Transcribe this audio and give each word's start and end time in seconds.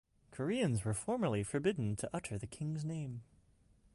Koreans 0.31 0.83
were 0.83 0.95
formerly 0.95 1.43
forbidden 1.43 1.95
to 1.97 2.09
utter 2.11 2.39
the 2.39 2.47
king's 2.47 2.83
name. 2.83 3.21